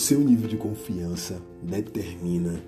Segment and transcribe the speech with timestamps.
[0.00, 2.64] seu nível de confiança determina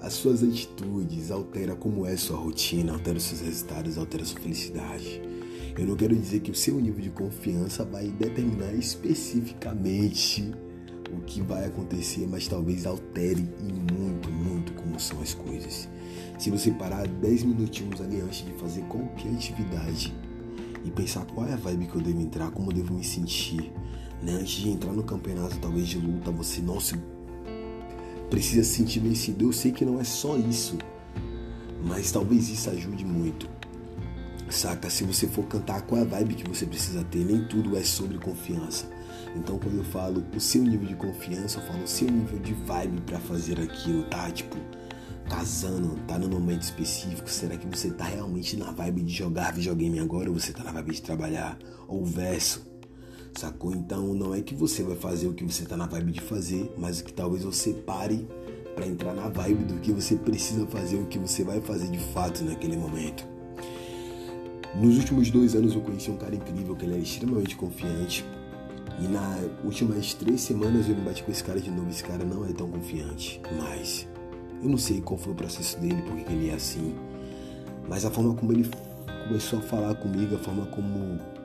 [0.00, 5.20] as suas atitudes, altera como é sua rotina, altera seus resultados, altera sua felicidade.
[5.76, 10.54] Eu não quero dizer que o seu nível de confiança vai determinar especificamente
[11.12, 15.88] o que vai acontecer, mas talvez altere e muito, muito como são as coisas.
[16.38, 20.14] Se você parar 10 minutinhos ali antes de fazer qualquer atividade
[20.84, 23.72] e pensar qual é a vibe que eu devo entrar, como eu devo me sentir,
[24.22, 24.32] né?
[24.32, 26.96] Antes de entrar no campeonato, talvez de luta, você, nossa,
[28.30, 29.44] precisa se sentir vencido.
[29.44, 30.78] Eu sei que não é só isso,
[31.84, 33.48] mas talvez isso ajude muito.
[34.50, 34.88] Saca?
[34.88, 37.24] Se você for cantar, qual é a vibe que você precisa ter?
[37.24, 38.88] Nem tudo é sobre confiança.
[39.34, 42.54] Então, quando eu falo o seu nível de confiança, eu falo o seu nível de
[42.54, 44.30] vibe para fazer aquilo, tá?
[44.30, 44.56] Tipo,
[45.28, 47.28] casando, tá no momento específico.
[47.28, 50.72] Será que você tá realmente na vibe de jogar videogame agora ou você tá na
[50.72, 51.58] vibe de trabalhar?
[51.88, 52.75] Ou verso?
[53.36, 53.72] Sacou?
[53.72, 56.72] Então não é que você vai fazer o que você tá na vibe de fazer,
[56.78, 58.26] mas que talvez você pare
[58.74, 61.98] para entrar na vibe do que você precisa fazer, o que você vai fazer de
[61.98, 63.26] fato naquele momento.
[64.74, 68.24] Nos últimos dois anos eu conheci um cara incrível, que ele era extremamente confiante.
[68.98, 71.90] E nas últimas três semanas eu me bati com esse cara de novo.
[71.90, 74.08] Esse cara não é tão confiante, mas
[74.62, 76.94] eu não sei qual foi o processo dele, porque ele é assim.
[77.86, 78.66] Mas a forma como ele
[79.26, 81.35] começou a falar comigo, a forma como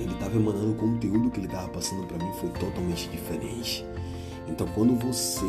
[0.00, 3.84] ele estava emanando o conteúdo que ele estava passando para mim foi totalmente diferente.
[4.48, 5.46] Então, quando você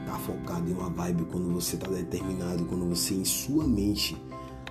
[0.00, 4.16] está focado em uma vibe, quando você está determinado, quando você em sua mente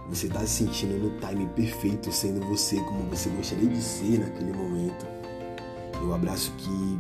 [0.09, 4.51] você está se sentindo no time perfeito, sendo você como você gostaria de ser naquele
[4.51, 5.05] momento,
[6.01, 6.97] eu abraço que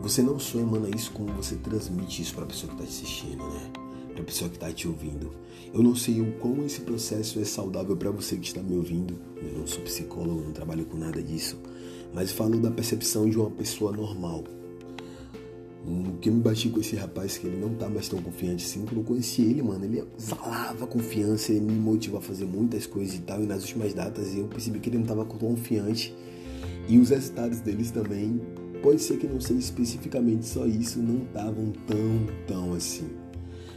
[0.00, 3.44] você não só emana isso, como você transmite isso para a pessoa que está assistindo,
[3.44, 3.83] né?
[4.14, 5.30] Para a pessoa que está te ouvindo.
[5.74, 9.14] Eu não sei o quão esse processo é saudável para você que está me ouvindo.
[9.36, 11.58] Eu não sou psicólogo, não trabalho com nada disso
[12.14, 14.44] mas falo da percepção de uma pessoa normal.
[15.86, 18.86] O que me bati com esse rapaz que ele não tá mais tão confiante assim,
[18.86, 23.16] quando eu conheci ele, mano, ele exalava confiança, ele me motivou a fazer muitas coisas
[23.16, 26.14] e tal, e nas últimas datas eu percebi que ele não tava confiante.
[26.88, 28.40] E os resultados deles também,
[28.82, 33.23] pode ser que não seja especificamente só isso, não estavam tão, tão assim.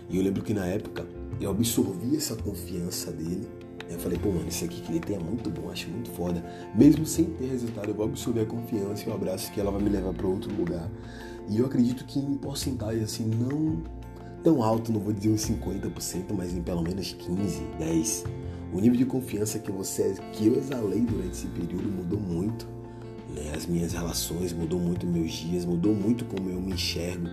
[0.10, 1.06] E eu lembro que na época
[1.40, 3.48] eu absorvi essa confiança dele
[3.90, 6.44] eu falei, pô, mano, isso aqui que ele tem é muito bom, acho muito foda.
[6.76, 9.82] Mesmo sem ter resultado, eu vou absorver a confiança e o abraço que ela vai
[9.82, 10.90] me levar para outro lugar.
[11.50, 13.82] E eu acredito que em porcentagem, assim, não
[14.44, 18.26] tão alto, não vou dizer uns 50%, mas em pelo menos 15, 10.
[18.74, 22.68] O nível de confiança que você que eu exalei durante esse período mudou muito.
[23.34, 23.54] Né?
[23.56, 27.28] As minhas relações mudou muito meus dias, mudou muito como eu me enxergo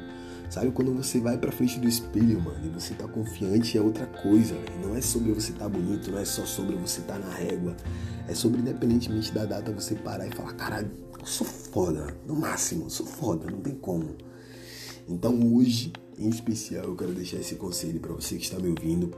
[0.51, 4.07] Sabe quando você vai pra frente do espelho, mano, e você tá confiante é outra
[4.07, 4.55] coisa.
[4.83, 7.77] Não é sobre você tá bonito, não é só sobre você tá na régua.
[8.29, 12.89] É sobre, independentemente da data, você parar e falar, caralho, eu sou foda, no máximo,
[12.89, 14.17] sou foda, não tem como.
[15.09, 19.13] Então hoje, em especial, eu quero deixar esse conselho para você que está me ouvindo,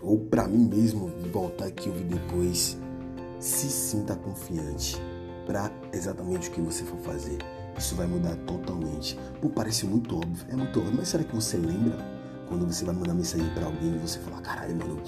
[0.00, 2.78] ou para mim mesmo voltar aqui e ouvir depois.
[3.38, 4.96] Se sinta confiante
[5.46, 7.38] para exatamente o que você for fazer
[7.78, 9.18] isso vai mudar totalmente.
[9.40, 11.96] Pô, parece muito óbvio, é muito óbvio, mas será que você lembra
[12.48, 15.02] quando você vai mandar mensagem para alguém e você fala, caralho, mano,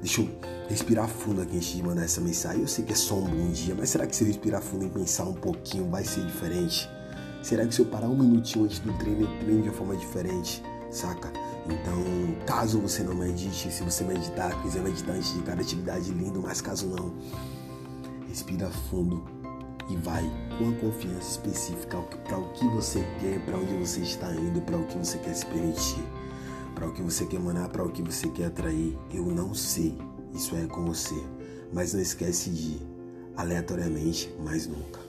[0.00, 0.28] deixa eu
[0.68, 2.62] respirar fundo aqui antes de mandar essa mensagem.
[2.62, 4.86] Eu sei que é só um bom dia, mas será que se eu respirar fundo
[4.86, 6.88] e pensar um pouquinho vai ser diferente?
[7.42, 9.96] Será que se eu parar um minutinho antes do treino, eu treino de uma forma
[9.96, 10.62] diferente?
[10.90, 11.32] Saca?
[11.66, 16.40] Então, caso você não medite, se você meditar, quiser meditar antes de cada atividade, lindo,
[16.40, 17.14] mas caso não,
[18.28, 19.33] respira fundo
[19.88, 20.22] e vai
[20.58, 24.76] com a confiança específica para o que você quer, para onde você está indo, para
[24.76, 26.02] o que você quer se permitir,
[26.74, 28.96] para o que você quer mandar, para o que você quer atrair.
[29.12, 29.96] Eu não sei,
[30.32, 31.14] isso é com você,
[31.72, 32.80] mas não esquece de
[33.36, 35.03] aleatoriamente mais nunca.